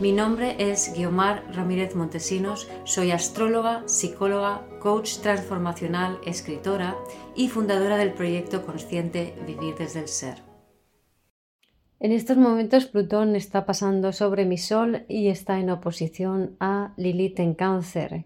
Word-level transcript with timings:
Mi 0.00 0.10
nombre 0.10 0.56
es 0.58 0.92
Guiomar 0.92 1.44
Ramírez 1.54 1.94
Montesinos, 1.94 2.68
soy 2.82 3.12
astróloga, 3.12 3.84
psicóloga, 3.86 4.66
coach 4.80 5.18
transformacional, 5.18 6.18
escritora 6.26 6.96
y 7.36 7.48
fundadora 7.48 7.96
del 7.96 8.12
proyecto 8.12 8.66
consciente 8.66 9.36
Vivir 9.46 9.76
desde 9.76 10.00
el 10.00 10.08
Ser. 10.08 10.42
En 12.00 12.10
estos 12.10 12.36
momentos 12.36 12.86
Plutón 12.86 13.36
está 13.36 13.66
pasando 13.66 14.12
sobre 14.12 14.44
mi 14.44 14.58
Sol 14.58 15.04
y 15.08 15.28
está 15.28 15.60
en 15.60 15.70
oposición 15.70 16.56
a 16.58 16.92
Lilith 16.96 17.38
en 17.38 17.54
cáncer 17.54 18.24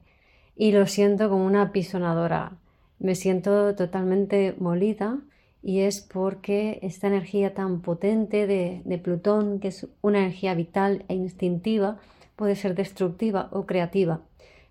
y 0.56 0.72
lo 0.72 0.86
siento 0.86 1.28
como 1.28 1.44
una 1.44 1.70
pisonadora. 1.70 2.56
Me 2.98 3.14
siento 3.14 3.74
totalmente 3.74 4.54
molida 4.58 5.18
y 5.62 5.80
es 5.80 6.00
porque 6.00 6.78
esta 6.82 7.08
energía 7.08 7.54
tan 7.54 7.80
potente 7.80 8.46
de, 8.46 8.98
Plutón, 8.98 9.60
que 9.60 9.68
es 9.68 9.86
una 10.02 10.20
energía 10.20 10.54
vital 10.54 11.04
e 11.08 11.14
instintiva, 11.14 11.98
puede 12.36 12.56
ser 12.56 12.74
destructiva 12.74 13.48
o 13.52 13.66
creativa, 13.66 14.20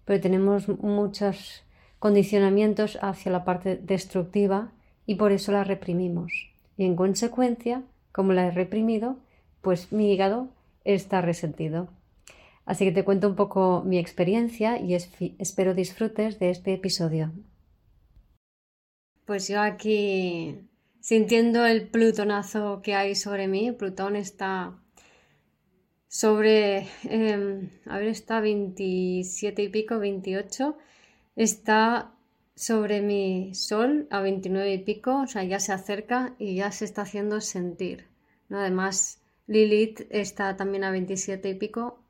pero 0.06 0.22
tenemos 0.22 0.70
muchos 0.70 1.64
condicionamientos 2.00 2.98
hacia 3.02 3.32
la 3.32 3.44
parte 3.44 3.76
destructiva 3.76 4.72
y 5.06 5.16
por 5.16 5.32
eso 5.32 5.52
la 5.52 5.64
reprimimos. 5.64 6.32
Y 6.78 6.86
en 6.86 6.96
consecuencia, 6.96 7.84
como 8.12 8.34
la 8.34 8.48
he 8.48 8.52
reprimido, 8.52 9.18
pues 9.62 9.92
mi 9.92 10.14
hígado 10.14 10.50
está 10.86 11.22
resentido. 11.22 11.90
Así 12.66 12.86
que 12.86 12.92
te 12.92 13.04
cuento 13.04 13.28
un 13.28 13.36
poco 13.36 13.82
mi 13.86 13.98
experiencia 13.98 14.80
y 14.80 14.94
espero 14.94 15.74
disfrutes 15.74 16.38
de 16.40 16.50
este 16.50 16.74
episodio. 16.74 17.32
Pues 19.26 19.48
yo 19.48 19.62
aquí 19.62 20.67
sintiendo 21.08 21.66
el 21.66 21.88
plutonazo 21.88 22.82
que 22.82 22.94
hay 22.94 23.16
sobre 23.16 23.48
mí. 23.48 23.72
Plutón 23.72 24.18
está 24.18 24.78
sobre, 26.10 26.90
em, 27.06 27.70
a 27.86 27.98
ver, 27.98 28.08
está 28.10 28.42
27 28.42 29.64
y 29.64 29.70
pico, 29.70 30.00
28. 30.00 30.78
Está 31.38 32.14
sobre 32.56 33.02
mi 33.02 33.56
sol 33.56 34.08
a 34.12 34.20
29 34.20 34.74
y 34.74 34.80
pico, 34.80 35.22
o 35.22 35.28
sea, 35.28 35.46
ya 35.46 35.62
se 35.62 35.72
acerca 35.72 36.36
y 36.40 36.56
ya 36.56 36.74
se 36.74 36.84
está 36.84 37.04
haciendo 37.04 37.40
sentir. 37.40 38.08
Además, 38.50 39.22
Lilith 39.46 40.02
está 40.10 40.58
también 40.58 40.84
a 40.84 40.92
27 40.92 41.48
y 41.48 41.54
pico 41.54 42.04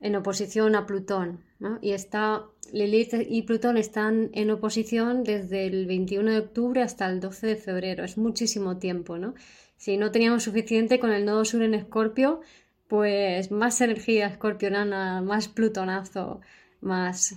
en 0.00 0.16
oposición 0.16 0.76
a 0.76 0.84
Plutón. 0.84 1.44
Y 1.80 1.92
está 1.92 2.44
Lilith 2.72 3.14
y 3.28 3.42
Plutón 3.42 3.76
están 3.76 4.30
en 4.32 4.50
oposición 4.50 5.24
desde 5.24 5.66
el 5.66 5.86
21 5.86 6.30
de 6.30 6.38
octubre 6.38 6.82
hasta 6.82 7.06
el 7.06 7.20
12 7.20 7.46
de 7.46 7.56
febrero. 7.56 8.04
Es 8.04 8.18
muchísimo 8.18 8.78
tiempo, 8.78 9.18
¿no? 9.18 9.34
Si 9.76 9.96
no 9.96 10.10
teníamos 10.10 10.42
suficiente 10.42 10.98
con 10.98 11.12
el 11.12 11.24
nodo 11.24 11.44
sur 11.44 11.62
en 11.62 11.74
Escorpio, 11.74 12.40
pues 12.88 13.50
más 13.50 13.80
energía 13.80 14.26
escorpionana, 14.26 15.20
más 15.22 15.48
plutonazo, 15.48 16.40
más 16.80 17.36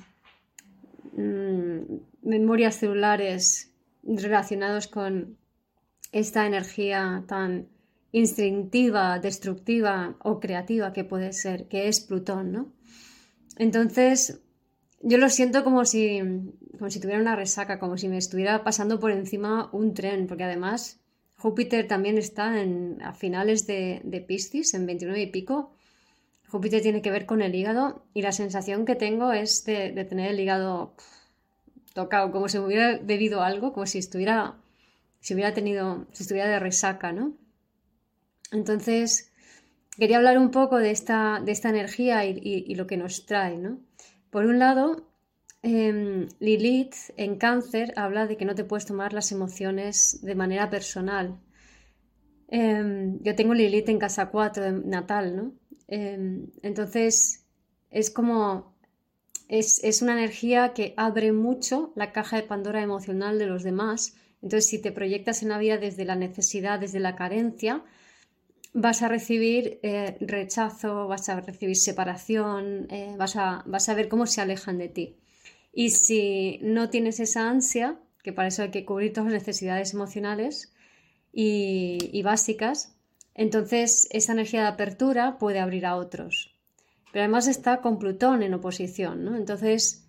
mm, 1.14 1.80
memorias 2.22 2.76
celulares 2.76 3.72
relacionados 4.04 4.88
con 4.88 5.38
esta 6.12 6.46
energía 6.46 7.24
tan 7.28 7.68
instintiva, 8.12 9.20
destructiva 9.20 10.16
o 10.24 10.40
creativa 10.40 10.94
que 10.94 11.04
puede 11.04 11.34
ser, 11.34 11.68
que 11.68 11.88
es 11.88 12.00
Plutón, 12.00 12.52
¿no? 12.52 12.72
Entonces, 13.58 14.40
yo 15.02 15.18
lo 15.18 15.30
siento 15.30 15.64
como 15.64 15.86
si, 15.86 16.20
como 16.78 16.90
si 16.90 17.00
tuviera 17.00 17.22
una 17.22 17.36
resaca, 17.36 17.80
como 17.80 17.98
si 17.98 18.08
me 18.08 18.18
estuviera 18.18 18.64
pasando 18.64 19.00
por 19.00 19.12
encima 19.12 19.70
un 19.72 19.94
tren, 19.94 20.28
porque 20.28 20.44
además 20.44 21.00
Júpiter 21.38 21.88
también 21.88 22.18
está 22.18 22.62
en, 22.62 23.02
a 23.02 23.14
finales 23.14 23.68
de, 23.68 24.02
de 24.04 24.22
Piscis, 24.22 24.74
en 24.74 24.86
29 24.86 25.22
y 25.22 25.28
pico. 25.28 25.72
Júpiter 26.48 26.82
tiene 26.82 27.02
que 27.02 27.12
ver 27.12 27.26
con 27.26 27.42
el 27.42 27.54
hígado 27.54 28.04
y 28.14 28.22
la 28.22 28.32
sensación 28.32 28.86
que 28.86 28.96
tengo 28.96 29.32
es 29.34 29.66
de, 29.66 29.92
de 29.92 30.06
tener 30.06 30.32
el 30.32 30.40
hígado 30.40 30.96
tocado, 31.94 32.32
como 32.32 32.48
si 32.48 32.58
hubiera 32.58 32.98
bebido 32.98 33.42
algo, 33.42 33.74
como 33.74 33.86
si 33.86 33.98
estuviera, 33.98 34.56
si 35.20 35.34
hubiera 35.34 35.54
tenido, 35.54 36.06
si 36.12 36.24
estuviera 36.24 36.48
de 36.48 36.60
resaca, 36.60 37.12
¿no? 37.12 37.34
Entonces, 38.52 39.32
quería 39.98 40.18
hablar 40.18 40.38
un 40.38 40.52
poco 40.52 40.78
de 40.78 40.92
esta, 40.92 41.42
de 41.44 41.52
esta 41.52 41.70
energía 41.70 42.26
y, 42.26 42.74
lo 42.76 42.88
que 42.88 42.98
nos 42.98 43.26
trae, 43.26 43.58
¿no? 43.58 43.80
Por 44.30 44.46
un 44.46 44.60
lado, 44.60 45.08
em, 45.64 46.28
Lilith 46.40 46.96
en 47.18 47.38
cáncer 47.38 47.94
habla 47.96 48.28
de 48.28 48.38
que 48.38 48.46
no 48.46 48.56
te 48.56 48.64
puedes 48.64 48.86
tomar 48.86 49.14
las 49.14 49.32
emociones 49.32 50.20
de 50.22 50.36
manera 50.36 50.70
personal. 50.70 51.40
Em, 52.50 53.20
yo 53.24 53.36
tengo 53.36 53.54
Lilith 53.54 53.90
en 53.90 54.00
casa 54.00 54.30
4 54.30 54.72
natal, 54.72 55.36
¿no? 55.36 55.54
Em, 55.88 56.48
entonces, 56.62 57.46
es 57.90 58.10
como... 58.10 58.76
Es, 59.50 59.82
es 59.84 60.02
una 60.02 60.12
energía 60.12 60.74
que 60.74 60.94
abre 60.98 61.32
mucho 61.32 61.94
la 61.96 62.12
caja 62.12 62.36
de 62.36 62.44
Pandora 62.44 62.82
emocional 62.82 63.40
de 63.40 63.46
los 63.46 63.64
demás. 63.64 64.16
Entonces, 64.42 64.70
si 64.70 64.80
te 64.80 64.92
proyectas 64.92 65.42
en 65.42 65.50
la 65.50 65.58
vida 65.58 65.78
desde 65.78 66.04
la 66.04 66.16
necesidad, 66.16 66.80
desde 66.80 67.00
la 67.00 67.16
carencia, 67.16 67.86
vas 68.74 69.02
a 69.02 69.08
recibir 69.08 69.80
eh, 69.84 70.18
rechazo, 70.20 71.08
vas 71.08 71.30
a 71.30 71.40
recibir 71.42 71.76
separación, 71.76 72.88
eh, 72.90 73.16
vas, 73.18 73.36
a, 73.36 73.64
vas, 73.66 73.90
a, 73.90 73.94
ver 73.94 74.08
cómo 74.08 74.26
se 74.26 74.42
alejan 74.42 74.78
de 74.78 74.90
ti. 74.90 75.18
Y 75.74 75.92
si 75.92 76.60
no 76.62 76.90
tienes 76.90 77.20
esa 77.20 77.50
ansia, 77.50 78.00
que 78.24 78.34
para 78.34 78.48
eso 78.48 78.64
hay 78.64 78.72
que 78.72 78.86
cubrir 78.86 79.14
todas 79.14 79.32
las 79.32 79.42
necesidades 79.42 79.94
emocionales 79.94 80.74
y, 81.32 82.22
básicas, 82.24 82.96
entonces 83.36 84.08
esa 84.12 84.34
energía 84.34 84.62
de 84.62 84.68
apertura 84.68 85.38
puede 85.38 85.60
abrir 85.60 85.86
a 85.86 85.96
otros. 85.96 86.56
Pero 87.12 87.24
además 87.24 87.48
está 87.48 87.82
con 87.82 88.00
Plutón 88.00 88.42
en 88.42 88.54
oposición, 88.54 89.24
¿no? 89.24 89.36
Entonces, 89.36 90.08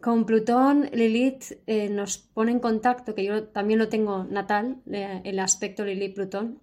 con 0.00 0.24
Plutón, 0.24 0.88
Lilith 0.92 1.52
eh, 1.66 1.88
nos 1.88 2.18
pone 2.18 2.52
en 2.52 2.60
contacto, 2.60 3.14
que 3.14 3.24
yo 3.24 3.44
también 3.44 3.78
lo 3.78 3.88
tengo 3.88 4.24
natal, 4.24 4.82
el 4.86 5.38
aspecto 5.38 5.84
Lilith-Plutón, 5.84 6.58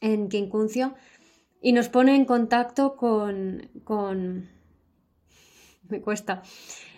en 0.00 0.28
Quincuncio 0.28 0.94
y 1.60 1.72
nos 1.72 1.88
pone 1.88 2.14
en 2.14 2.24
contacto 2.24 2.96
con, 2.96 3.70
con 3.84 4.48
me 5.88 6.00
cuesta, 6.00 6.42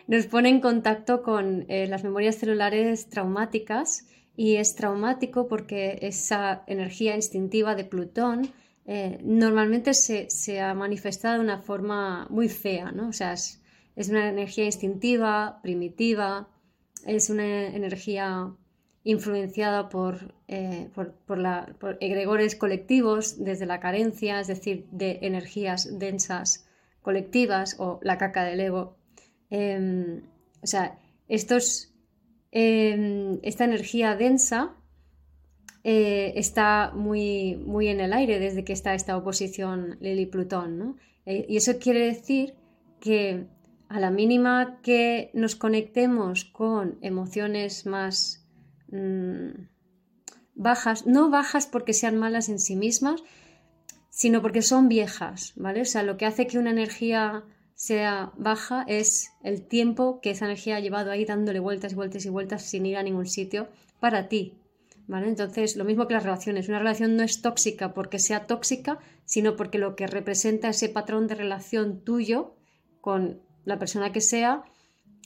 nos 0.07 0.27
pone 0.27 0.49
en 0.49 0.61
contacto 0.61 1.23
con 1.23 1.65
eh, 1.69 1.87
las 1.87 2.05
memorias 2.05 2.37
celulares 2.37 3.09
traumáticas 3.09 4.07
y 4.37 4.57
es 4.57 4.75
traumático 4.75 5.49
porque 5.49 5.99
esa 6.03 6.65
energía 6.67 7.15
instintiva 7.15 7.75
de 7.75 7.85
Plutón 7.85 8.53
eh, 8.87 9.19
normalmente 9.23 9.95
se, 9.95 10.61
ha 10.61 10.75
manifestado 10.75 11.35
de 11.35 11.45
una 11.45 11.59
forma 11.59 12.27
muy 12.31 12.49
fea, 12.49 12.91
¿no? 12.91 13.09
O 13.09 13.13
sea, 13.13 13.35
es, 13.35 13.63
es 13.97 14.09
una 14.09 14.29
energía 14.29 14.65
instintiva, 14.65 15.61
primitiva, 15.63 16.49
es 17.07 17.31
una 17.31 17.67
energía 17.69 18.53
influenciada 19.11 19.89
por, 19.89 20.35
eh, 20.47 20.89
por, 20.95 21.39
la, 21.39 21.75
egregores 22.01 22.55
colectivos 22.55 23.43
desde 23.43 23.67
la 23.67 23.81
carencia, 23.81 24.41
es 24.41 24.47
decir, 24.47 24.87
de 24.93 25.19
energías 25.23 25.99
densas 25.99 26.69
colectivas 27.03 27.77
o 27.79 27.99
la 28.03 28.19
caca 28.19 28.45
del 28.45 28.61
ego. 28.61 28.97
Em, 29.51 30.23
o 30.63 30.67
sea, 30.67 30.99
estos, 31.29 31.93
em, 32.53 33.39
esta 33.43 33.65
energía 33.65 34.15
densa 34.15 34.77
eh, 35.83 36.35
está 36.37 36.93
muy, 36.95 37.57
muy 37.57 37.89
en 37.89 38.01
el 38.01 38.13
aire 38.13 38.39
desde 38.39 38.65
que 38.65 38.75
está 38.75 38.95
esta 38.95 39.17
oposición 39.17 39.97
Lili-Plutón. 40.01 40.99
Eh, 41.27 41.47
y 41.49 41.57
eso 41.57 41.79
quiere 41.79 42.01
decir 42.07 42.55
que 43.01 43.47
a 43.89 43.99
la 43.99 44.11
mínima 44.11 44.79
que 44.83 45.31
nos 45.35 45.57
conectemos 45.57 46.45
con 46.45 46.99
emociones 47.01 47.87
más 47.87 48.40
Mm, 48.91 49.69
bajas, 50.55 51.07
no 51.07 51.31
bajas 51.31 51.67
porque 51.67 51.93
sean 51.93 52.19
malas 52.19 52.49
en 52.49 52.59
sí 52.59 52.77
mismas, 52.77 53.23
sino 54.11 54.43
porque 54.43 54.63
son 54.63 54.89
viejas, 54.89 55.53
¿vale? 55.57 55.81
O 55.83 55.85
sea, 55.85 56.03
lo 56.03 56.17
que 56.17 56.27
hace 56.27 56.47
que 56.47 56.59
una 56.59 56.71
energía 56.71 57.45
sea 57.75 58.33
baja 58.37 58.85
es 58.89 59.31
el 59.43 59.67
tiempo 59.67 60.21
que 60.21 60.31
esa 60.31 60.45
energía 60.45 60.77
ha 60.77 60.81
llevado 60.81 61.11
ahí 61.11 61.25
dándole 61.25 61.61
vueltas 61.61 61.93
y 61.93 61.95
vueltas 61.95 62.27
y 62.27 62.29
vueltas 62.29 62.63
sin 62.63 62.85
ir 62.85 62.99
a 62.99 63.03
ningún 63.03 63.27
sitio 63.27 63.69
para 64.01 64.29
ti, 64.29 64.59
¿vale? 65.07 65.29
Entonces, 65.29 65.77
lo 65.77 65.85
mismo 65.85 66.07
que 66.07 66.15
las 66.15 66.25
relaciones. 66.25 66.69
Una 66.69 66.79
relación 66.79 67.17
no 67.17 67.23
es 67.23 67.41
tóxica 67.41 67.95
porque 67.95 68.19
sea 68.19 68.47
tóxica, 68.47 68.99
sino 69.25 69.57
porque 69.57 69.79
lo 69.79 69.97
que 69.97 70.07
representa 70.07 70.69
ese 70.69 70.89
patrón 70.89 71.27
de 71.27 71.37
relación 71.37 72.05
tuyo 72.05 72.55
con 73.01 73.41
la 73.65 73.79
persona 73.79 74.13
que 74.13 74.21
sea, 74.21 74.65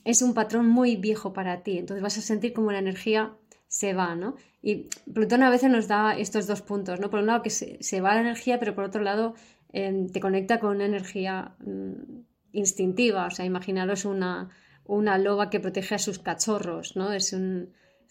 es 0.05 0.21
un 0.21 0.33
patrón 0.33 0.69
muy 0.69 0.95
viejo 0.95 1.33
para 1.33 1.63
ti. 1.63 1.77
Entonces 1.77 2.03
vas 2.03 2.17
a 2.17 2.21
sentir 2.21 2.53
como 2.53 2.71
la 2.71 2.79
energía 2.79 3.35
se 3.75 3.93
va, 3.93 4.15
¿no? 4.15 4.35
Y 4.61 4.87
Plutón 5.13 5.43
a 5.43 5.49
veces 5.49 5.69
nos 5.69 5.89
da 5.89 6.17
estos 6.17 6.47
dos 6.47 6.61
puntos, 6.61 7.01
¿no? 7.01 7.09
Por 7.09 7.19
un 7.19 7.25
lado 7.25 7.41
que 7.41 7.49
se, 7.49 8.01
va 8.01 8.15
la 8.15 8.21
energía, 8.21 8.57
pero 8.57 8.73
por 8.73 8.85
otro 8.85 9.01
lado 9.01 9.35
em, 9.73 10.07
te 10.07 10.21
conecta 10.21 10.61
con 10.61 10.77
una 10.77 10.85
energía 10.85 11.55
mm, 11.59 12.21
instintiva. 12.53 13.25
O 13.25 13.31
sea, 13.31 13.43
imaginaros 13.43 14.05
una, 14.05 14.49
una 14.85 15.17
loba 15.17 15.49
que 15.49 15.59
protege 15.59 15.95
a 15.95 15.99
sus 15.99 16.19
cachorros, 16.19 16.95
¿no? 16.95 17.11
Es, 17.11 17.35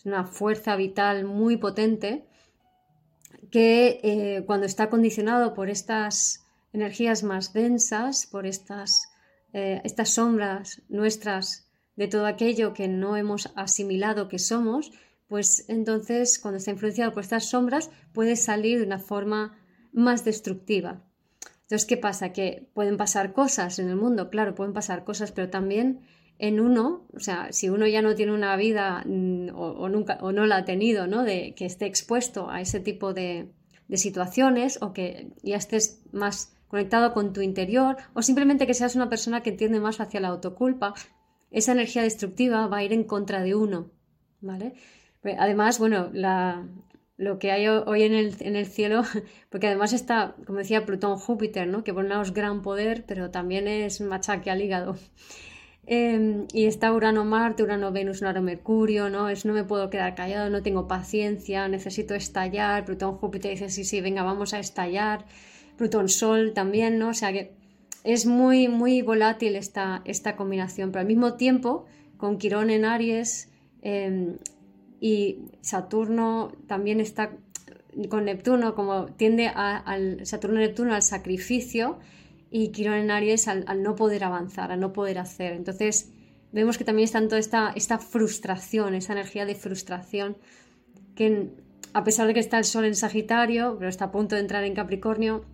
una 0.04 0.24
fuerza 0.24 0.76
vital 0.76 1.24
muy 1.24 1.56
potente 1.56 2.26
que 3.50 4.00
eh, 4.02 4.42
cuando 4.44 4.66
está 4.66 4.90
condicionado 4.90 5.54
por 5.54 5.70
estas 5.70 6.44
energías 6.74 7.22
más 7.22 7.54
densas, 7.54 8.26
por 8.26 8.44
estas, 8.46 9.08
eh, 9.54 9.80
estas 9.82 10.10
sombras 10.10 10.82
nuestras 10.90 11.70
de 11.96 12.06
todo 12.06 12.26
aquello 12.26 12.74
que 12.74 12.86
no 12.86 13.16
hemos 13.16 13.50
asimilado 13.56 14.28
que 14.28 14.38
somos, 14.38 14.92
pues 15.28 15.64
entonces 15.68 16.38
cuando 16.38 16.58
está 16.58 16.70
influenciado 16.70 17.12
por 17.12 17.22
estas 17.22 17.46
sombras 17.46 17.90
puede 18.12 18.36
salir 18.36 18.78
de 18.78 18.86
una 18.86 18.98
forma 18.98 19.58
más 19.92 20.24
destructiva. 20.24 21.04
Entonces, 21.62 21.86
¿qué 21.86 21.96
pasa? 21.96 22.32
Que 22.32 22.68
pueden 22.74 22.96
pasar 22.96 23.32
cosas 23.32 23.78
en 23.78 23.88
el 23.88 23.96
mundo, 23.96 24.28
claro, 24.28 24.54
pueden 24.54 24.74
pasar 24.74 25.04
cosas, 25.04 25.32
pero 25.32 25.48
también 25.48 26.00
en 26.38 26.60
uno, 26.60 27.06
o 27.14 27.20
sea, 27.20 27.52
si 27.52 27.68
uno 27.68 27.86
ya 27.86 28.02
no 28.02 28.14
tiene 28.14 28.32
una 28.32 28.54
vida 28.56 29.02
mm, 29.06 29.48
o, 29.54 29.88
nunca 29.88 30.18
o 30.20 30.32
no 30.32 30.46
la 30.46 30.58
ha 30.58 30.64
tenido, 30.64 31.06
¿no? 31.06 31.22
De 31.22 31.54
que 31.54 31.64
esté 31.64 31.86
expuesto 31.86 32.50
a 32.50 32.60
ese 32.60 32.80
tipo 32.80 33.14
de, 33.14 33.50
de 33.88 33.96
situaciones 33.96 34.78
o 34.82 34.92
que 34.92 35.32
ya 35.42 35.56
estés 35.56 36.02
más 36.12 36.56
conectado 36.68 37.14
con 37.14 37.32
tu 37.32 37.40
interior 37.40 37.96
o 38.14 38.22
simplemente 38.22 38.66
que 38.66 38.74
seas 38.74 38.96
una 38.96 39.08
persona 39.08 39.42
que 39.42 39.50
entiende 39.50 39.80
más 39.80 40.00
hacia 40.00 40.20
la 40.20 40.28
autoculpa, 40.28 40.94
esa 41.50 41.72
energía 41.72 42.02
destructiva 42.02 42.66
va 42.66 42.78
a 42.78 42.84
ir 42.84 42.92
en 42.92 43.04
contra 43.04 43.42
de 43.42 43.54
uno, 43.54 43.92
¿vale? 44.40 44.74
Además, 45.38 45.78
bueno, 45.78 46.10
lo 47.16 47.38
que 47.38 47.50
hay 47.50 47.66
hoy 47.68 48.02
en 48.02 48.14
el, 48.14 48.66
cielo, 48.66 49.02
porque 49.50 49.68
además 49.68 49.92
está, 49.92 50.34
como 50.46 50.58
decía, 50.58 50.84
Plutón-Júpiter, 50.84 51.66
¿no? 51.66 51.84
Que 51.84 51.94
por 51.94 52.04
un 52.04 52.12
es 52.12 52.32
gran 52.32 52.62
poder, 52.62 53.04
pero 53.06 53.30
también 53.30 53.68
es 53.68 54.00
machaque 54.00 54.50
al 54.50 54.62
hígado. 54.62 54.96
Em, 55.86 56.46
y 56.54 56.64
está 56.64 56.94
Urano-Marte, 56.94 57.62
Urano-Venus, 57.62 58.22
Urano-Mercurio, 58.22 59.10
¿no? 59.10 59.28
Es 59.28 59.44
no 59.44 59.52
me 59.52 59.64
puedo 59.64 59.90
quedar 59.90 60.14
callado, 60.14 60.48
no 60.48 60.62
tengo 60.62 60.88
paciencia, 60.88 61.68
necesito 61.68 62.14
estallar. 62.14 62.86
Plutón-Júpiter 62.86 63.50
dice, 63.50 63.68
sí, 63.68 63.84
sí, 63.84 64.00
venga, 64.00 64.22
vamos 64.22 64.54
a 64.54 64.60
estallar. 64.60 65.26
Plutón-Sol 65.76 66.54
también, 66.54 66.98
¿no? 66.98 67.10
O 67.10 67.14
sea 67.14 67.32
que 67.34 67.52
es 68.02 68.26
muy, 68.26 68.68
muy 68.68 69.02
volátil 69.02 69.56
esta, 69.56 70.02
esta 70.04 70.36
combinación, 70.36 70.90
pero 70.90 71.00
al 71.00 71.06
mismo 71.06 71.34
tiempo, 71.34 71.84
con 72.16 72.38
Quirón 72.38 72.70
en 72.70 72.84
Aries 72.84 73.50
em, 73.82 74.38
y 75.04 75.50
Saturno 75.60 76.52
también 76.66 76.98
está 76.98 77.32
con 78.08 78.24
Neptuno, 78.24 78.74
como 78.74 79.04
tiende 79.04 79.48
al 79.48 80.24
Saturno-Neptuno 80.24 80.94
al 80.94 81.02
sacrificio 81.02 81.98
y 82.50 82.68
Quirón 82.68 82.94
en 82.94 83.10
Aries 83.10 83.46
al, 83.46 83.82
no 83.82 83.96
poder 83.96 84.24
avanzar, 84.24 84.72
al 84.72 84.80
no 84.80 84.94
poder 84.94 85.18
hacer. 85.18 85.52
Entonces, 85.52 86.10
vemos 86.52 86.78
que 86.78 86.84
también 86.84 87.04
está 87.04 87.20
toda 87.28 87.38
esta, 87.38 87.74
esta 87.76 87.98
frustración, 87.98 88.94
esa 88.94 89.12
energía 89.12 89.44
de 89.44 89.54
frustración, 89.54 90.38
que 91.14 91.50
a 91.92 92.02
pesar 92.02 92.26
de 92.26 92.32
que 92.32 92.40
está 92.40 92.56
el 92.56 92.64
Sol 92.64 92.86
en 92.86 92.94
Sagitario, 92.94 93.76
pero 93.78 93.90
está 93.90 94.06
a 94.06 94.10
punto 94.10 94.36
de 94.36 94.40
entrar 94.40 94.64
en 94.64 94.74
Capricornio, 94.74 95.44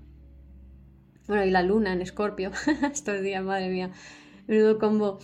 bueno, 1.26 1.44
y 1.44 1.50
la 1.50 1.62
luna 1.64 1.93
en 1.93 2.02
Escorpio, 2.02 2.52
estos 2.93 3.20
días, 3.20 3.43
madre 3.43 3.69
mía, 3.69 3.91
menudo 4.47 4.79
combo. 4.79 5.19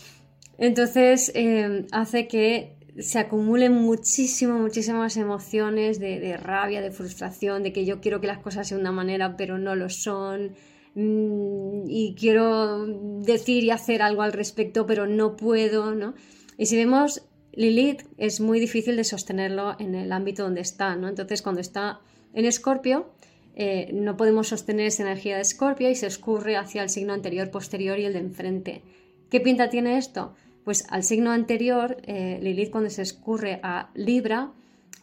Entonces 0.59 1.31
eh, 1.37 1.87
hace 1.93 2.27
que 2.27 2.76
se 2.99 3.19
acumulen 3.19 3.73
muchísimo, 3.73 4.59
muchísimas 4.59 5.17
emociones 5.17 5.99
de, 5.99 6.37
rabia, 6.37 6.81
de 6.81 6.91
frustración, 6.91 7.63
de 7.63 7.73
que 7.73 7.85
yo 7.85 8.01
quiero 8.01 8.21
que 8.21 8.27
las 8.27 8.39
cosas 8.39 8.69
sean 8.69 8.79
de 8.79 8.83
una 8.83 8.93
manera, 8.93 9.37
pero 9.37 9.59
no 9.59 9.75
lo 9.75 9.89
son. 9.89 10.53
Mm, 10.95 11.85
y 11.89 12.15
quiero 12.19 12.87
decir 13.23 13.65
y 13.65 13.71
hacer 13.71 14.03
algo 14.03 14.23
al 14.23 14.33
respecto, 14.33 14.87
pero 14.87 15.07
no 15.07 15.37
puedo, 15.37 15.95
¿no? 15.95 16.15
Y 16.57 16.67
si 16.67 16.77
vemos, 16.77 17.23
Lilith 17.53 18.03
es 18.17 18.41
muy 18.41 18.61
difícil 18.61 18.97
de 18.97 19.05
sostenerlo 19.05 19.77
en 19.79 19.95
el 19.95 20.11
ámbito 20.13 20.43
donde 20.45 20.63
está, 20.63 20.97
¿no? 20.97 21.09
Entonces, 21.09 21.43
cuando 21.43 21.61
está 21.61 22.01
en 22.33 22.47
Escorpio, 22.47 23.11
eh, 23.55 23.91
no 23.93 24.17
podemos 24.17 24.49
sostener 24.49 24.87
esa 24.87 25.03
energía 25.03 25.37
de 25.37 25.43
Escorpio 25.43 25.91
y 25.91 25.95
se 25.95 26.07
escurre 26.07 26.57
hacia 26.57 26.83
el 26.83 26.89
signo 26.89 27.13
anterior, 27.13 27.51
posterior 27.51 27.99
y 27.99 28.07
el 28.07 28.15
de 28.15 28.21
enfrente. 28.21 28.83
¿Qué 29.31 29.41
pinta 29.41 29.69
tiene 29.69 29.99
esto? 29.99 30.35
Pues 30.67 30.85
al 30.91 31.05
signo 31.05 31.31
anterior, 31.31 31.97
eh, 32.09 32.41
Lilith 32.43 32.73
cuando 32.73 32.91
se 32.91 33.03
escurre 33.03 33.61
a 33.63 33.89
Libra, 33.95 34.51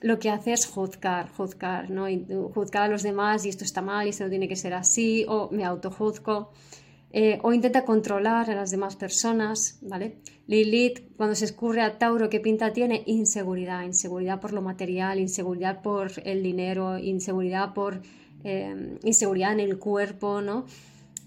lo 0.02 0.20
que 0.20 0.30
hace 0.30 0.52
es 0.52 0.66
juzgar, 0.66 1.30
juzgar, 1.30 1.90
¿no? 1.90 2.08
juzgar 2.54 2.84
a 2.84 2.88
los 2.90 3.02
demás 3.02 3.46
y 3.46 3.50
esto 3.50 3.64
está 3.64 3.82
mal 3.82 4.06
y 4.06 4.10
esto 4.10 4.26
no 4.26 4.30
tiene 4.30 4.50
que 4.50 4.58
ser 4.58 4.74
así, 4.74 5.24
o 5.26 5.48
me 5.54 5.64
autojuzgo, 5.64 6.52
eh, 7.14 7.40
o 7.44 7.54
intenta 7.54 7.86
controlar 7.86 8.52
a 8.52 8.56
las 8.56 8.72
demás 8.72 8.98
personas, 8.98 9.78
¿vale? 9.82 10.18
Lilith, 10.48 11.16
cuando 11.16 11.34
se 11.34 11.46
escurre 11.46 11.82
a 11.82 11.98
Tauro, 11.98 12.30
¿qué 12.30 12.42
pinta 12.42 12.74
tiene? 12.74 13.02
Inseguridad, 13.06 13.84
inseguridad 13.84 14.42
por 14.42 14.52
lo 14.52 14.62
material, 14.62 15.18
inseguridad 15.18 15.82
por 15.82 16.12
el 16.26 16.44
dinero, 16.44 16.98
inseguridad 16.98 17.74
por 17.74 18.02
Em, 18.44 19.00
inseguridad 19.04 19.54
en 19.54 19.62
el 19.62 19.80
cuerpo, 19.80 20.42
¿no? 20.42 20.66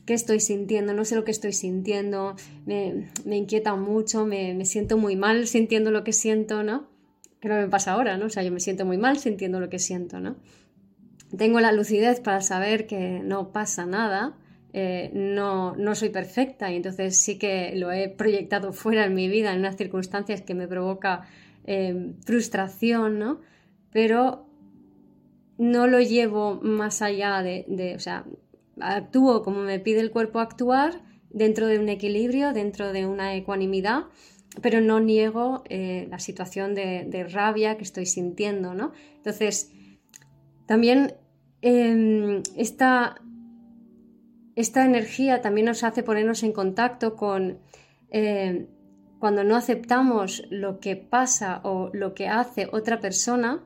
¿Qué 0.07 0.15
estoy 0.15 0.39
sintiendo? 0.39 0.95
No 0.95 1.05
sé 1.05 1.17
lo 1.17 1.25
que 1.25 1.33
estoy 1.33 1.53
sintiendo, 1.53 2.37
me, 2.65 3.09
inquieta 3.27 3.75
mucho, 3.75 4.25
me, 4.25 4.65
siento 4.65 4.97
muy 4.97 5.17
mal 5.17 5.49
sintiendo 5.49 5.91
lo 5.91 6.05
que 6.05 6.13
siento, 6.13 6.63
¿no? 6.63 6.87
Que 7.41 7.49
me 7.49 7.69
pasa 7.69 7.93
ahora, 7.93 8.17
¿no? 8.17 8.27
O 8.27 8.31
sea, 8.31 8.45
yo 8.45 8.53
me 8.53 8.61
siento 8.61 8.87
muy 8.87 8.99
mal 8.99 9.19
sintiendo 9.19 9.59
lo 9.59 9.69
que 9.69 9.81
siento, 9.81 10.21
¿no? 10.21 10.37
Tengo 11.37 11.59
la 11.59 11.73
lucidez 11.73 12.21
para 12.21 12.41
saber 12.41 12.87
que 12.87 13.21
no 13.25 13.53
pasa 13.53 13.85
nada, 13.85 14.39
eh, 14.73 15.11
no, 15.13 15.75
no 15.75 15.97
soy 15.97 16.11
perfecta 16.11 16.71
y 16.71 16.77
entonces 16.77 17.19
sí 17.19 17.37
que 17.37 17.75
lo 17.75 17.91
he 17.91 18.09
proyectado 18.09 18.73
fuera 18.73 19.07
en 19.07 19.15
mi 19.15 19.27
vida 19.27 19.53
en 19.53 19.59
unas 19.59 19.77
circunstancias 19.77 20.41
que 20.43 20.55
me 20.55 20.69
provoca 20.69 21.27
em, 21.65 22.15
frustración, 22.25 23.19
¿no? 23.19 23.41
Pero 23.91 24.47
no 25.59 25.87
lo 25.87 26.01
llevo 26.01 26.61
más 26.63 27.03
allá 27.03 27.43
de, 27.43 27.95
o 27.97 27.99
sea, 27.99 28.25
actúo 28.81 29.43
como 29.43 29.61
me 29.61 29.79
pide 29.81 30.01
el 30.01 30.11
cuerpo 30.11 30.41
actuar, 30.41 31.03
dentro 31.31 31.67
de 31.67 31.79
un 31.79 31.89
equilibrio, 31.89 32.53
dentro 32.53 32.93
de 32.93 33.07
una 33.07 33.35
ecuanimidad, 33.35 34.05
pero 34.63 34.81
no 34.81 35.01
niego 35.01 35.65
eh, 35.69 36.07
la 36.11 36.19
situación 36.19 36.75
de, 36.75 37.27
rabia 37.31 37.77
que 37.77 37.85
estoy 37.85 38.07
sintiendo, 38.07 38.75
¿no? 38.75 38.93
Entonces, 39.17 39.71
también 40.67 41.15
em, 41.61 42.43
esta, 42.57 43.17
energía 44.57 45.43
también 45.43 45.67
nos 45.67 45.85
hace 45.85 46.03
ponernos 46.03 46.43
en 46.43 46.53
contacto 46.53 47.17
con 47.17 47.59
eh, 48.11 48.67
cuando 49.19 49.45
no 49.45 49.57
aceptamos 49.57 50.45
lo 50.51 50.81
que 50.81 50.97
pasa 50.97 51.61
o 51.65 51.91
lo 51.93 52.15
que 52.15 52.29
hace 52.29 52.69
otra 52.73 53.01
persona, 53.01 53.63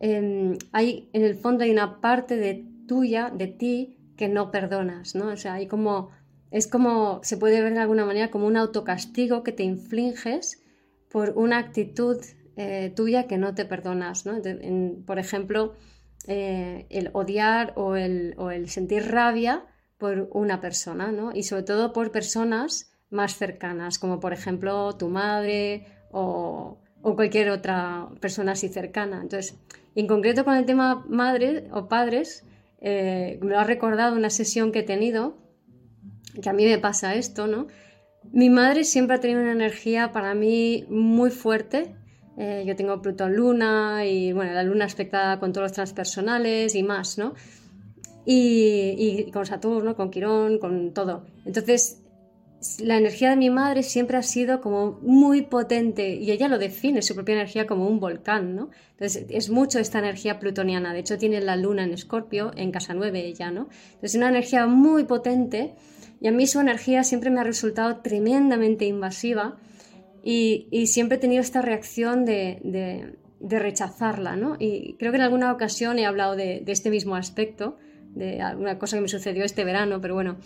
Em, 0.00 0.58
hay, 0.72 1.08
en 1.12 1.22
el 1.22 1.34
fondo 1.34 1.64
hay 1.64 1.70
una 1.70 2.00
parte 2.02 2.36
de 2.36 2.62
tuya, 2.86 3.30
de 3.30 3.46
ti, 3.46 3.93
que 4.16 4.28
no 4.28 4.50
perdonas, 4.50 5.14
¿no? 5.14 5.28
O 5.28 5.36
sea, 5.36 5.54
hay 5.54 5.66
como, 5.66 6.10
es 6.50 6.66
como, 6.66 7.20
se 7.22 7.36
puede 7.36 7.60
ver 7.60 7.74
de 7.74 7.80
alguna 7.80 8.04
manera 8.04 8.30
como 8.30 8.46
un 8.46 8.56
autocastigo 8.56 9.42
que 9.42 9.52
te 9.52 9.64
infliges 9.64 10.62
por 11.10 11.32
una 11.36 11.58
actitud 11.58 12.18
eh, 12.56 12.92
tuya 12.94 13.26
que 13.26 13.38
no 13.38 13.54
te 13.54 13.64
perdonas, 13.64 14.26
¿no? 14.26 14.40
por 15.06 15.18
ejemplo, 15.18 15.74
eh, 16.26 16.86
el 16.90 17.10
odiar 17.12 17.72
o 17.76 17.96
el, 17.96 18.34
o 18.38 18.50
el, 18.50 18.68
sentir 18.68 19.10
rabia 19.10 19.64
por 19.98 20.28
una 20.32 20.60
persona, 20.60 21.12
¿no? 21.12 21.32
Y 21.34 21.42
sobre 21.42 21.64
todo 21.64 21.92
por 21.92 22.12
personas 22.12 22.92
más 23.10 23.36
cercanas, 23.36 23.98
como 23.98 24.20
por 24.20 24.32
ejemplo 24.32 24.96
tu 24.96 25.08
madre 25.08 25.86
o, 26.10 26.78
o 27.02 27.14
cualquier 27.16 27.50
otra 27.50 28.08
persona 28.20 28.52
así 28.52 28.68
cercana. 28.68 29.20
Entonces, 29.20 29.58
en 29.94 30.06
concreto 30.06 30.44
con 30.44 30.56
el 30.56 30.64
tema 30.64 31.04
madre 31.08 31.68
o 31.72 31.88
padres, 31.88 32.44
eh, 32.86 33.38
me 33.40 33.48
lo 33.50 33.58
ha 33.58 33.64
recordado 33.64 34.14
una 34.14 34.28
sesión 34.28 34.70
que 34.70 34.80
he 34.80 34.82
tenido, 34.82 35.38
que 36.42 36.50
a 36.50 36.52
mí 36.52 36.66
me 36.66 36.78
pasa 36.78 37.14
esto, 37.14 37.46
¿no? 37.46 37.66
Mi 38.30 38.50
madre 38.50 38.84
siempre 38.84 39.16
ha 39.16 39.20
tenido 39.20 39.40
una 39.40 39.52
energía 39.52 40.12
para 40.12 40.34
mí 40.34 40.84
muy 40.90 41.30
fuerte. 41.30 41.96
Eh, 42.36 42.64
yo 42.66 42.76
tengo 42.76 43.00
Plutón 43.00 43.34
Luna 43.36 44.04
y 44.04 44.34
bueno, 44.34 44.52
la 44.52 44.62
Luna 44.62 44.84
aspectada 44.84 45.40
con 45.40 45.54
todos 45.54 45.64
los 45.64 45.72
transpersonales 45.72 46.74
y 46.74 46.82
más, 46.82 47.16
¿no? 47.16 47.32
Y, 48.26 48.94
y 48.98 49.30
con 49.30 49.46
Saturno, 49.46 49.96
con 49.96 50.10
Quirón, 50.10 50.58
con 50.58 50.92
todo. 50.92 51.24
Entonces, 51.46 52.03
la 52.78 52.96
energía 52.96 53.30
de 53.30 53.36
mi 53.36 53.50
madre 53.50 53.82
siempre 53.82 54.16
ha 54.16 54.22
sido 54.22 54.60
como 54.60 54.98
muy 55.02 55.42
potente 55.42 56.14
y 56.14 56.30
ella 56.30 56.48
lo 56.48 56.58
define 56.58 57.02
su 57.02 57.14
propia 57.14 57.34
energía 57.34 57.66
como 57.66 57.86
un 57.86 58.00
volcán, 58.00 58.56
¿no? 58.56 58.70
Entonces 58.92 59.26
es 59.28 59.50
mucho 59.50 59.78
esta 59.78 59.98
energía 59.98 60.38
plutoniana, 60.38 60.92
de 60.92 61.00
hecho 61.00 61.18
tiene 61.18 61.40
la 61.40 61.56
luna 61.56 61.84
en 61.84 61.92
Escorpio, 61.92 62.52
en 62.56 62.70
casa 62.70 62.94
9 62.94 63.26
ella, 63.26 63.50
¿no? 63.50 63.68
Entonces 63.86 64.12
es 64.12 64.14
una 64.14 64.28
energía 64.28 64.66
muy 64.66 65.04
potente 65.04 65.74
y 66.20 66.28
a 66.28 66.32
mí 66.32 66.46
su 66.46 66.60
energía 66.60 67.04
siempre 67.04 67.30
me 67.30 67.40
ha 67.40 67.44
resultado 67.44 67.98
tremendamente 67.98 68.86
invasiva 68.86 69.56
y, 70.22 70.86
siempre 70.86 71.18
he 71.18 71.20
tenido 71.20 71.42
esta 71.42 71.60
reacción 71.60 72.24
de, 72.24 73.16
rechazarla, 73.40 74.36
¿no? 74.36 74.56
Y 74.58 74.94
creo 74.98 75.12
que 75.12 75.16
en 75.16 75.22
alguna 75.22 75.52
ocasión 75.52 75.98
he 75.98 76.06
hablado 76.06 76.34
de, 76.34 76.62
de 76.64 76.72
este 76.72 76.88
mismo 76.88 77.14
aspecto, 77.14 77.76
de 78.14 78.40
alguna 78.40 78.78
cosa 78.78 78.96
que 78.96 79.02
me 79.02 79.08
sucedió 79.08 79.44
este 79.44 79.64
verano, 79.64 80.00
pero 80.00 80.14
bueno 80.14 80.38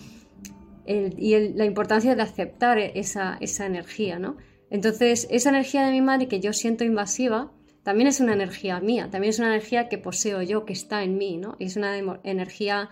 y 0.88 1.52
la 1.54 1.66
importancia 1.66 2.14
de 2.14 2.22
aceptar 2.22 2.78
esa, 2.78 3.36
esa 3.40 3.66
energía, 3.66 4.18
¿no? 4.18 4.36
Entonces, 4.70 5.26
esa 5.30 5.50
energía 5.50 5.84
de 5.86 5.92
mi 5.92 6.00
madre 6.00 6.28
que 6.28 6.40
yo 6.40 6.52
siento 6.52 6.84
invasiva, 6.84 7.52
también 7.82 8.08
es 8.08 8.20
una 8.20 8.34
energía 8.34 8.80
mía, 8.80 9.08
también 9.10 9.30
es 9.30 9.38
una 9.38 9.48
energía 9.48 9.88
que 9.88 9.98
poseo 9.98 10.42
yo, 10.42 10.64
que 10.64 10.72
está 10.72 11.02
en 11.02 11.16
mí, 11.16 11.38
¿no? 11.38 11.56
es 11.58 11.76
una 11.76 11.96
energía 12.22 12.90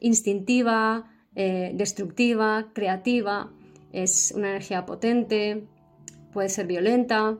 instintiva, 0.00 1.10
eh, 1.34 1.72
destructiva, 1.74 2.70
creativa, 2.72 3.50
es 3.92 4.32
una 4.34 4.50
energía 4.50 4.86
potente, 4.86 5.66
puede 6.32 6.48
ser 6.48 6.66
violenta, 6.66 7.38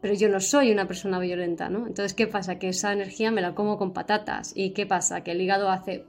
pero 0.00 0.14
yo 0.14 0.28
no 0.28 0.40
soy 0.40 0.70
una 0.70 0.86
persona 0.86 1.18
violenta, 1.18 1.70
¿no? 1.70 1.86
Entonces, 1.86 2.12
¿qué 2.12 2.26
pasa? 2.26 2.58
Que 2.58 2.68
esa 2.68 2.92
energía 2.92 3.30
me 3.30 3.40
la 3.40 3.54
como 3.54 3.78
con 3.78 3.94
patatas. 3.94 4.52
¿Y 4.54 4.70
qué 4.70 4.84
pasa? 4.84 5.22
Que 5.22 5.30
el 5.30 5.40
hígado 5.40 5.70
hace, 5.70 6.04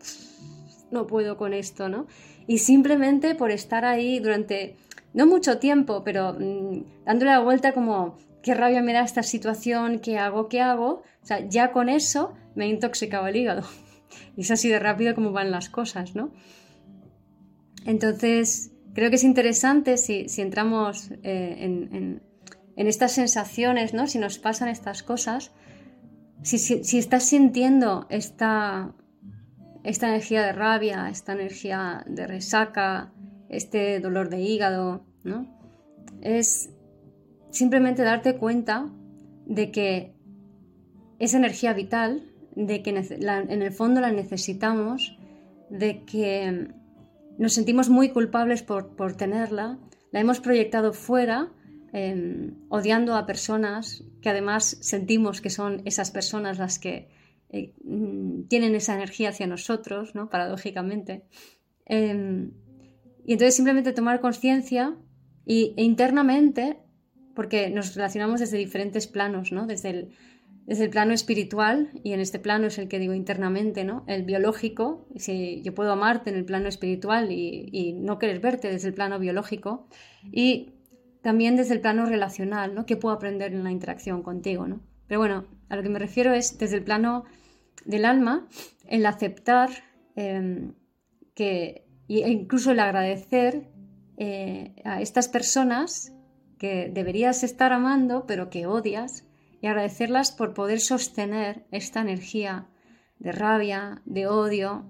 no 0.92 1.08
puedo 1.08 1.38
con 1.38 1.54
esto, 1.54 1.88
¿no? 1.88 2.08
Y 2.48 2.60
simplemente 2.60 3.36
por 3.36 3.52
estar 3.52 3.86
ahí 3.86 4.20
durante, 4.20 4.76
no 5.14 5.26
mucho 5.26 5.60
tiempo, 5.60 6.04
pero 6.04 6.34
mm, 6.34 7.04
dándole 7.06 7.32
la 7.32 7.40
vuelta 7.40 7.74
como, 7.74 8.18
qué 8.44 8.54
rabia 8.54 8.82
me 8.82 8.94
da 8.94 9.04
esta 9.04 9.24
situación, 9.24 10.00
qué 10.00 10.18
hago, 10.18 10.50
qué 10.50 10.62
hago, 10.62 11.04
o 11.22 11.26
sea, 11.26 11.48
ya 11.48 11.72
con 11.72 11.90
eso 11.90 12.34
me 12.56 12.66
he 12.66 12.70
intoxicado 12.70 13.28
el 13.28 13.36
hígado. 13.36 13.64
Y 14.38 14.42
es 14.42 14.52
así 14.52 14.70
de 14.70 14.80
rápido 14.80 15.14
como 15.14 15.34
van 15.34 15.52
las 15.52 15.68
cosas, 15.68 16.16
¿no? 16.16 16.32
Entonces, 17.86 18.72
creo 18.94 19.10
que 19.10 19.18
es 19.18 19.26
interesante 19.26 19.98
si, 19.98 20.26
entramos 20.38 21.12
eh, 21.24 21.58
en, 21.60 22.22
estas 22.78 23.12
sensaciones, 23.12 23.94
¿no? 23.94 24.08
Si 24.08 24.20
nos 24.20 24.38
pasan 24.38 24.70
estas 24.70 25.04
cosas, 25.04 25.52
si, 26.44 26.60
si 26.60 26.98
estás 26.98 27.24
sintiendo 27.24 28.06
esta, 28.10 28.94
esta 29.86 30.10
energía 30.10 30.44
de 30.44 30.52
rabia, 30.52 31.10
esta 31.10 31.34
energía 31.34 32.04
de 32.08 32.26
resaca, 32.28 33.14
este 33.50 34.00
dolor 34.00 34.30
de 34.30 34.42
hígado, 34.42 35.06
¿no? 35.24 35.48
Es 36.22 36.72
simplemente 37.52 38.02
darte 38.02 38.36
cuenta 38.36 38.90
de 39.46 39.72
que 39.72 40.16
esa 41.20 41.38
energía 41.38 41.74
vital, 41.74 42.24
de 42.56 42.82
que 42.82 42.90
en 42.90 43.62
el 43.62 43.72
fondo 43.72 44.02
la 44.02 44.12
necesitamos, 44.12 45.18
de 45.70 46.04
que 46.04 46.70
nos 47.38 47.54
sentimos 47.54 47.90
muy 47.90 48.10
culpables 48.10 48.64
por, 48.64 49.16
tenerla, 49.16 49.78
la 50.12 50.20
hemos 50.20 50.40
proyectado 50.40 50.94
fuera, 50.94 51.52
em, 51.94 52.56
odiando 52.70 53.16
a 53.16 53.26
personas 53.26 54.04
que 54.22 54.30
además 54.30 54.78
sentimos 54.82 55.42
que 55.42 55.50
son 55.50 55.82
esas 55.86 56.12
personas 56.12 56.58
las 56.58 56.80
que 56.80 57.08
eh, 57.56 57.74
mm, 57.86 58.48
tienen 58.50 58.76
esa 58.76 58.96
energía 58.96 59.30
hacia 59.30 59.48
nosotros, 59.48 60.14
¿no? 60.14 60.30
Paradójicamente. 60.30 61.24
Em, 61.86 62.52
y 63.26 63.34
entonces 63.34 63.56
simplemente 63.56 63.94
tomar 63.94 64.20
conciencia 64.20 64.98
e 65.46 65.74
internamente, 65.78 66.80
porque 67.34 67.70
nos 67.70 67.96
relacionamos 67.96 68.42
desde 68.42 68.58
diferentes 68.58 69.08
planos, 69.08 69.54
¿no? 69.54 69.68
Desde 69.68 69.90
el, 69.92 70.10
desde 70.66 70.86
el 70.86 70.90
plano 70.90 71.14
espiritual, 71.14 71.92
y 72.04 72.12
en 72.12 72.20
este 72.20 72.40
plano 72.40 72.68
es 72.68 72.78
el 72.78 72.90
que 72.90 73.00
digo 73.00 73.14
internamente, 73.14 73.86
¿no? 73.86 74.04
El 74.08 74.24
biológico, 74.24 75.08
si 75.16 75.62
yo 75.62 75.74
puedo 75.74 75.94
amarte 75.94 76.32
en 76.32 76.36
el 76.36 76.44
plano 76.44 76.68
espiritual 76.68 77.32
y, 77.32 77.70
y, 77.72 77.94
no 77.94 78.20
querer 78.20 78.42
verte 78.42 78.70
desde 78.70 78.90
el 78.90 78.94
plano 78.94 79.18
biológico, 79.18 79.88
y 80.30 80.74
también 81.22 81.56
desde 81.56 81.76
el 81.76 81.82
plano 81.82 82.06
relacional, 82.06 82.76
¿no? 82.76 82.86
¿Qué 82.86 82.98
puedo 82.98 83.16
aprender 83.16 83.54
en 83.54 83.64
la 83.64 83.72
interacción 83.72 84.24
contigo, 84.24 84.68
¿no? 84.68 84.82
Pero 85.08 85.20
bueno, 85.22 85.46
a 85.70 85.76
lo 85.76 85.84
que 85.84 85.90
me 85.90 86.00
refiero 86.00 86.34
es 86.34 86.58
desde 86.58 86.78
el 86.78 86.84
plano 86.84 87.26
del 87.86 88.06
alma, 88.06 88.48
el 88.88 89.06
aceptar 89.06 89.70
em, 90.16 90.74
que, 91.34 91.86
e 92.08 92.30
incluso 92.30 92.72
el 92.72 92.80
agradecer 92.80 93.70
eh, 94.18 94.76
a 94.84 95.02
estas 95.02 95.28
personas 95.28 96.14
que 96.58 96.90
deberías 96.94 97.44
estar 97.44 97.74
amando, 97.74 98.26
pero 98.26 98.50
que 98.50 98.66
odias, 98.66 99.26
y 99.62 99.68
agradecerlas 99.68 100.32
por 100.32 100.54
poder 100.54 100.80
sostener 100.80 101.66
esta 101.72 102.02
energía 102.02 102.68
de 103.20 103.32
rabia, 103.32 104.02
de 104.06 104.28
odio, 104.28 104.86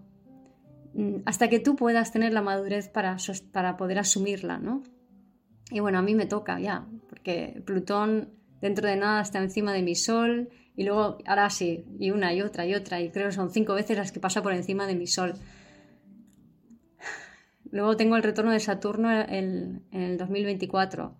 mm, 0.93 1.17
hasta 1.25 1.49
que 1.49 1.59
tú 1.59 1.75
puedas 1.75 2.11
tener 2.11 2.33
la 2.33 2.41
madurez 2.41 2.89
para, 2.89 3.17
para 3.51 3.77
poder 3.77 3.99
asumirla, 3.99 4.57
¿no? 4.57 4.83
Y 5.71 5.79
bueno, 5.79 5.99
a 5.99 6.01
mí 6.01 6.13
me 6.13 6.25
toca 6.25 6.59
ya, 6.59 6.87
porque 7.09 7.61
Plutón 7.65 8.29
dentro 8.61 8.87
de 8.87 8.95
nada 8.95 9.21
está 9.21 9.39
encima 9.39 9.73
de 9.73 9.81
mi 9.81 9.95
Sol, 9.95 10.49
y 10.75 10.83
luego, 10.83 11.17
ahora 11.25 11.49
sí, 11.49 11.85
y 11.99 12.11
una 12.11 12.33
y 12.33 12.41
otra 12.41 12.65
y 12.65 12.73
otra, 12.73 13.01
y 13.01 13.09
creo 13.09 13.27
que 13.27 13.33
son 13.33 13.51
cinco 13.51 13.73
veces 13.73 13.97
las 13.97 14.11
que 14.11 14.19
pasa 14.19 14.41
por 14.41 14.53
encima 14.53 14.87
de 14.87 14.95
mi 14.95 15.07
Sol. 15.07 15.33
Luego 17.71 17.97
tengo 17.97 18.15
el 18.15 18.23
retorno 18.23 18.51
de 18.51 18.59
Saturno 18.59 19.11
en, 19.11 19.83
el 19.91 20.17
2024. 20.17 21.15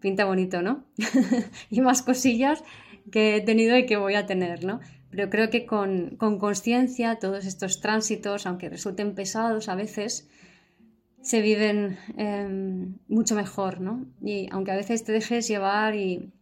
Pinta 0.00 0.24
bonito, 0.24 0.62
¿no? 0.62 0.84
y 1.70 1.80
más 1.80 2.02
cosillas 2.02 2.62
que 3.10 3.36
he 3.36 3.40
tenido 3.40 3.76
y 3.76 3.86
que 3.86 3.96
voy 3.96 4.14
a 4.14 4.26
tener, 4.26 4.64
¿no? 4.64 4.80
Pero 5.10 5.28
creo 5.28 5.50
que 5.50 5.66
con 5.66 6.16
conciencia 6.16 7.16
todos 7.16 7.44
estos 7.44 7.80
tránsitos, 7.80 8.46
aunque 8.46 8.68
resulten 8.68 9.14
pesados 9.14 9.68
a 9.68 9.74
veces, 9.74 10.28
se 11.22 11.40
viven 11.40 11.98
em, 12.16 12.98
mucho 13.08 13.34
mejor, 13.34 13.80
¿no? 13.80 14.06
Y 14.20 14.48
aunque 14.50 14.72
a 14.72 14.76
veces 14.76 15.04
te 15.04 15.12
dejes 15.12 15.48
llevar 15.48 15.94
y 15.94 16.32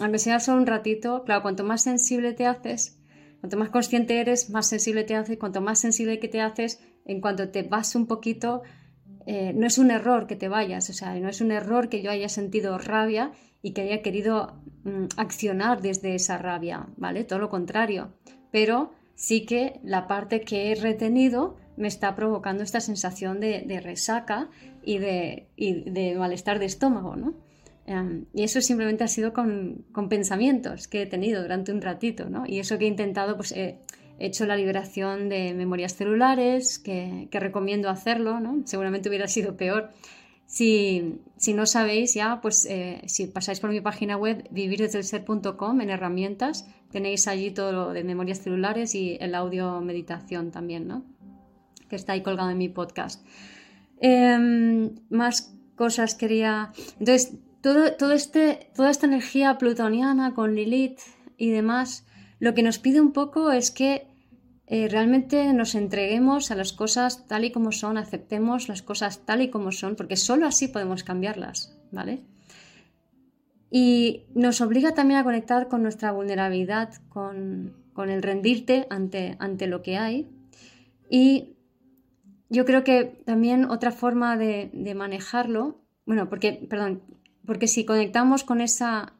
aunque 0.00 0.18
sea 0.18 0.40
solo 0.40 0.58
un 0.58 0.66
ratito, 0.66 1.24
claro, 1.24 1.42
cuanto 1.42 1.64
más 1.64 1.82
sensible 1.82 2.32
te 2.32 2.46
haces, 2.46 2.98
cuanto 3.40 3.56
más 3.56 3.70
consciente 3.70 4.20
eres, 4.20 4.50
más 4.50 4.68
sensible 4.68 5.04
te 5.04 5.16
haces, 5.16 5.38
cuanto 5.38 5.60
más 5.60 5.78
sensible 5.78 6.18
que 6.18 6.28
te 6.28 6.40
haces, 6.40 6.80
en 7.04 7.20
cuanto 7.20 7.48
te 7.50 7.62
vas 7.62 7.94
un 7.94 8.06
poquito, 8.06 8.62
eh, 9.26 9.52
no 9.54 9.66
es 9.66 9.78
un 9.78 9.90
error 9.90 10.26
que 10.26 10.36
te 10.36 10.48
vayas, 10.48 10.88
o 10.90 10.92
sea, 10.92 11.14
no 11.14 11.28
es 11.28 11.40
un 11.40 11.50
error 11.50 11.88
que 11.88 12.02
yo 12.02 12.10
haya 12.10 12.28
sentido 12.28 12.78
rabia 12.78 13.32
y 13.62 13.72
que 13.72 13.82
haya 13.82 14.02
querido 14.02 14.62
mm, 14.84 15.06
accionar 15.16 15.82
desde 15.82 16.14
esa 16.14 16.38
rabia, 16.38 16.86
¿vale? 16.96 17.24
Todo 17.24 17.40
lo 17.40 17.50
contrario, 17.50 18.12
pero 18.52 18.92
sí 19.14 19.44
que 19.46 19.80
la 19.82 20.06
parte 20.06 20.42
que 20.42 20.70
he 20.70 20.74
retenido 20.74 21.56
me 21.76 21.88
está 21.88 22.14
provocando 22.14 22.62
esta 22.62 22.80
sensación 22.80 23.40
de, 23.40 23.80
resaca 23.82 24.48
y 24.82 24.98
de, 24.98 25.48
y 25.56 25.90
de 25.90 26.14
malestar 26.14 26.58
de 26.58 26.66
estómago, 26.66 27.16
¿no? 27.16 27.34
Em, 27.86 28.24
y 28.34 28.42
eso 28.42 28.60
simplemente 28.60 29.04
ha 29.04 29.08
sido 29.08 29.32
con, 29.32 29.84
pensamientos 30.10 30.88
que 30.88 31.02
he 31.02 31.06
tenido 31.06 31.40
durante 31.40 31.72
un 31.72 31.80
ratito, 31.80 32.28
¿no? 32.28 32.44
Y 32.46 32.58
eso 32.58 32.78
que 32.78 32.84
he 32.84 32.88
intentado, 32.88 33.36
pues 33.36 33.52
he 33.52 33.78
hecho 34.18 34.44
la 34.44 34.56
liberación 34.56 35.28
de 35.28 35.54
memorias 35.54 35.94
celulares, 35.94 36.80
que, 36.80 37.28
recomiendo 37.32 37.88
hacerlo, 37.88 38.40
¿no? 38.40 38.62
Seguramente 38.64 39.08
hubiera 39.08 39.28
sido 39.28 39.56
peor. 39.56 39.90
Si, 40.46 41.20
no 41.54 41.66
sabéis 41.66 42.14
ya, 42.14 42.40
pues 42.40 42.66
eh, 42.66 43.02
si 43.06 43.26
pasáis 43.26 43.60
por 43.60 43.70
mi 43.70 43.80
página 43.80 44.16
web 44.16 44.48
vivirdesdelser.com 44.50 45.80
en 45.80 45.90
herramientas, 45.90 46.68
tenéis 46.90 47.28
allí 47.28 47.52
todo 47.52 47.72
lo 47.72 47.92
de 47.92 48.02
memorias 48.02 48.40
celulares 48.40 48.96
y 48.96 49.16
el 49.20 49.34
audio 49.34 49.80
meditación 49.80 50.50
también, 50.50 50.88
¿no? 50.88 51.04
Que 51.88 51.94
está 51.94 52.14
ahí 52.14 52.22
colgado 52.22 52.50
en 52.50 52.58
mi 52.58 52.68
podcast. 52.68 53.24
Em, 54.00 54.96
más 55.08 55.52
cosas 55.76 56.14
quería... 56.14 56.72
Entonces, 56.98 57.34
todo, 57.98 58.12
este, 58.12 58.70
toda 58.76 58.90
esta 58.90 59.06
energía 59.06 59.58
plutoniana 59.58 60.34
con 60.34 60.54
Lilith 60.54 61.00
y 61.36 61.50
demás, 61.50 62.06
lo 62.38 62.54
que 62.54 62.62
nos 62.62 62.78
pide 62.78 63.00
un 63.00 63.12
poco 63.12 63.50
es 63.50 63.72
que 63.72 64.06
eh, 64.68 64.88
realmente 64.88 65.52
nos 65.52 65.74
entreguemos 65.74 66.52
a 66.52 66.54
las 66.54 66.72
cosas 66.72 67.26
tal 67.26 67.44
y 67.44 67.50
como 67.50 67.72
son, 67.72 67.98
aceptemos 67.98 68.68
las 68.68 68.82
cosas 68.82 69.26
tal 69.26 69.42
y 69.42 69.50
como 69.50 69.72
son, 69.72 69.96
porque 69.96 70.16
solo 70.16 70.46
así 70.46 70.68
podemos 70.68 71.02
cambiarlas, 71.02 71.76
¿vale? 71.90 72.22
Y 73.68 74.26
nos 74.34 74.60
obliga 74.60 74.94
también 74.94 75.18
a 75.18 75.24
conectar 75.24 75.66
con 75.66 75.82
nuestra 75.82 76.12
vulnerabilidad, 76.12 76.94
con, 77.08 77.74
el 77.96 78.22
rendirte 78.22 78.86
ante, 78.90 79.34
ante 79.40 79.66
lo 79.66 79.82
que 79.82 79.96
hay. 79.96 80.30
Y 81.10 81.56
yo 82.48 82.64
creo 82.64 82.84
que 82.84 83.22
también 83.24 83.64
otra 83.64 83.90
forma 83.90 84.36
de, 84.36 84.70
de 84.72 84.94
manejarlo, 84.94 85.82
bueno, 86.04 86.28
porque, 86.28 86.64
perdón, 86.70 87.02
porque 87.46 87.68
si 87.68 87.84
conectamos 87.84 88.44
con 88.44 88.60
esa 88.60 89.14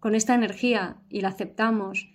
con 0.00 0.14
esta 0.14 0.34
energía 0.34 0.98
y 1.08 1.22
la 1.22 1.28
aceptamos 1.28 2.10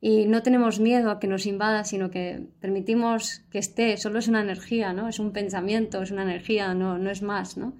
y 0.00 0.26
no 0.26 0.42
tenemos 0.42 0.80
miedo 0.80 1.10
a 1.10 1.20
que 1.20 1.26
nos 1.26 1.44
invada, 1.44 1.84
sino 1.84 2.10
que 2.10 2.46
permitimos 2.60 3.42
que 3.50 3.58
esté, 3.58 3.96
solo 3.98 4.18
es 4.18 4.28
una 4.28 4.40
energía, 4.40 4.94
¿no? 4.94 5.08
Es 5.08 5.18
un 5.18 5.32
pensamiento, 5.32 6.02
es 6.02 6.10
una 6.10 6.22
energía, 6.22 6.72
no, 6.72 6.96
no 6.96 7.10
es 7.10 7.20
más, 7.22 7.58
¿no? 7.58 7.74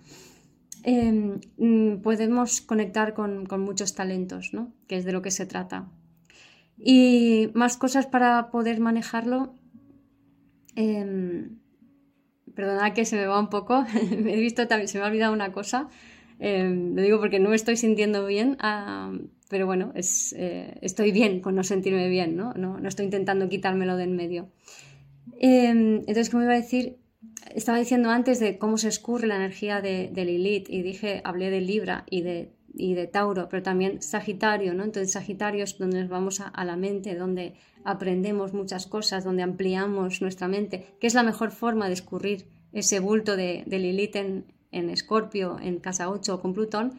Em, 0.83 1.41
mm, 1.57 2.03
podemos 2.03 2.61
conectar 2.61 3.15
con, 3.15 3.47
muchos 3.61 3.95
talentos, 3.95 4.53
¿no? 4.53 4.73
Que 4.87 4.97
es 4.97 5.05
de 5.05 5.13
lo 5.13 5.23
que 5.23 5.31
se 5.31 5.47
trata. 5.47 5.89
Y 6.79 7.49
más 7.55 7.77
cosas 7.77 8.07
para 8.07 8.51
poder 8.51 8.81
manejarlo. 8.81 9.55
Eh, 10.75 11.49
perdona 12.55 12.93
que 12.93 13.05
se 13.05 13.17
me 13.17 13.27
va 13.27 13.41
un 13.41 13.49
poco, 13.49 13.85
me 14.11 14.35
he 14.35 14.41
visto 14.41 14.63
se 14.87 14.99
me 14.99 15.05
ha 15.05 15.09
olvidado 15.09 15.33
una 15.33 15.53
cosa. 15.53 15.89
Em, 16.39 16.95
lo 16.95 17.03
digo 17.03 17.19
porque 17.19 17.39
no 17.39 17.51
me 17.51 17.57
estoy 17.57 17.77
sintiendo 17.77 18.27
bien, 18.27 18.57
ah, 18.61 19.13
pero 19.49 19.67
bueno, 19.67 19.93
eh, 19.95 20.79
estoy 20.81 21.13
bien 21.13 21.41
con 21.41 21.55
no 21.55 21.65
sentirme 21.65 22.09
bien, 22.09 22.37
¿no? 22.37 22.53
No, 22.55 22.79
no 22.79 22.89
estoy 22.89 23.05
intentando 23.05 23.49
quitármelo 23.49 23.97
de 23.97 24.05
en 24.05 24.17
medio. 24.17 24.49
Em, 25.39 25.99
entonces, 25.99 26.31
como 26.31 26.43
iba 26.43 26.53
a 26.53 26.57
decir, 26.57 26.99
estaba 27.55 27.79
diciendo 27.79 28.11
antes 28.11 28.41
de 28.41 28.59
cómo 28.59 28.79
se 28.79 28.89
escurre 28.89 29.27
la 29.27 29.37
energía 29.37 29.81
de, 29.81 30.11
Lilith 30.15 30.69
y 30.69 30.83
dije, 30.83 31.21
hablé 31.25 31.51
de 31.51 31.61
Libra 31.61 32.05
y 32.11 32.23
de, 32.23 32.53
y 32.75 32.95
de 32.95 33.07
Tauro, 33.07 33.49
pero 33.49 33.63
también 33.63 34.03
Sagitario, 34.03 34.75
¿no? 34.75 34.85
Entonces 34.85 35.13
Sagitario 35.13 35.65
es 35.65 35.79
donde 35.79 36.01
nos 36.01 36.09
vamos 36.09 36.41
a, 36.41 36.65
la 36.65 36.77
mente, 36.77 37.15
donde 37.15 37.55
aprendemos 37.85 38.53
muchas 38.53 38.87
cosas, 38.87 39.25
donde 39.25 39.43
ampliamos 39.43 40.21
nuestra 40.21 40.49
mente, 40.49 40.87
que 41.01 41.07
es 41.07 41.15
la 41.15 41.23
mejor 41.23 41.51
forma 41.51 41.87
de 41.87 41.95
escurrir 41.95 42.47
ese 42.73 43.01
bulto 43.01 43.37
de, 43.37 43.65
Lilith 43.67 44.17
en, 44.17 44.45
en 44.77 44.91
Escorpio, 44.91 45.59
en 45.61 45.79
casa 45.79 46.11
8 46.11 46.41
con 46.41 46.55
Plutón, 46.55 46.99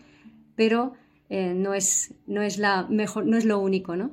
pero 0.56 0.94
eh, 1.30 1.54
no, 1.54 1.74
es, 1.74 2.14
no, 2.26 2.42
es 2.42 2.58
la 2.58 2.84
mejor, 2.90 3.26
no 3.26 3.38
es 3.38 3.46
lo 3.46 3.60
único, 3.60 3.96
¿no? 3.96 4.12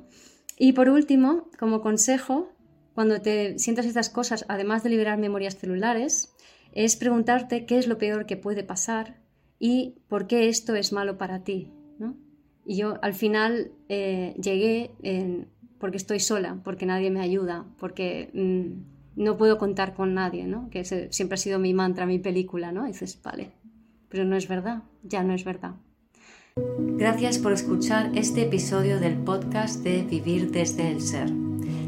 Y 0.57 0.73
por 0.73 0.89
último, 0.89 1.49
como 1.59 1.81
consejo, 1.81 2.49
cuando 2.93 3.21
te 3.21 3.59
sientas 3.59 3.85
estas 3.85 4.09
cosas, 4.09 4.45
además 4.47 4.83
de 4.83 4.89
liberar 4.89 5.17
memorias 5.17 5.57
celulares, 5.57 6.33
es 6.71 6.95
preguntarte 6.95 7.65
qué 7.65 7.77
es 7.77 7.87
lo 7.87 7.97
peor 7.97 8.25
que 8.25 8.37
puede 8.37 8.63
pasar 8.63 9.17
y 9.59 9.95
por 10.07 10.27
qué 10.27 10.47
esto 10.47 10.75
es 10.75 10.93
malo 10.93 11.17
para 11.17 11.43
ti. 11.43 11.71
¿no? 11.99 12.15
Y 12.65 12.77
yo 12.77 12.97
al 13.01 13.13
final 13.13 13.71
eh, 13.89 14.35
llegué 14.41 14.91
porque 15.79 15.97
estoy 15.97 16.19
sola, 16.19 16.61
porque 16.63 16.85
nadie 16.85 17.11
me 17.11 17.21
ayuda, 17.21 17.65
porque 17.77 18.29
mm, 18.33 18.94
no 19.15 19.37
puedo 19.37 19.57
contar 19.57 19.93
con 19.93 20.13
nadie, 20.13 20.45
¿no? 20.45 20.69
que 20.69 20.83
siempre 20.85 21.35
ha 21.35 21.37
sido 21.37 21.59
mi 21.59 21.73
mantra, 21.73 22.05
mi 22.05 22.19
película. 22.19 22.71
¿no? 22.71 22.85
dices, 22.85 23.19
vale, 23.23 23.51
pero 24.09 24.25
no 24.25 24.35
es 24.35 24.47
verdad, 24.47 24.83
ya 25.03 25.23
no 25.23 25.33
es 25.33 25.43
verdad. 25.43 25.75
Gracias 26.97 27.37
por 27.37 27.51
escuchar 27.51 28.11
este 28.15 28.43
episodio 28.43 28.99
del 28.99 29.15
podcast 29.15 29.83
de 29.83 30.03
Vivir 30.03 30.51
desde 30.51 30.89
el 30.89 31.01
Ser. 31.01 31.29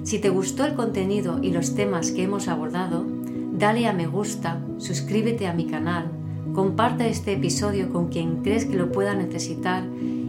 Si 0.04 0.20
te 0.20 0.30
gustó 0.30 0.66
el 0.66 0.76
contenido 0.76 1.42
y 1.42 1.52
los 1.52 1.76
temas 1.76 2.12
que 2.12 2.24
hemos 2.24 2.48
abordado, 2.48 3.06
dale 3.54 3.88
a 3.88 3.94
me 3.94 4.08
gusta, 4.08 4.62
suscríbete 4.78 5.48
a 5.48 5.54
mi 5.54 5.68
canal, 5.68 6.12
comparte 6.54 7.10
este 7.10 7.34
episodio 7.34 7.92
con 7.92 8.10
quien 8.10 8.44
crees 8.44 8.66
que 8.66 8.76
lo 8.76 8.92
pueda 8.92 9.14
necesitar 9.16 9.86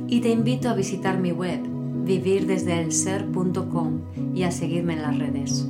y 0.09 0.21
te 0.21 0.31
invito 0.31 0.69
a 0.69 0.75
visitar 0.75 1.19
mi 1.19 1.33
web 1.33 1.61
vivirdesdeelser.com 2.05 4.01
y 4.35 4.43
a 4.45 4.51
seguirme 4.51 4.95
en 4.95 5.03
las 5.03 5.19
redes. 5.19 5.69